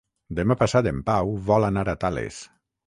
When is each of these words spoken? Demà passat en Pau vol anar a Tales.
Demà 0.39 0.57
passat 0.61 0.89
en 0.93 1.03
Pau 1.11 1.37
vol 1.51 1.69
anar 1.71 1.87
a 1.95 1.97
Tales. 2.07 2.43